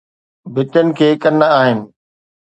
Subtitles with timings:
[0.53, 1.79] ڀتين کي ڪن آهن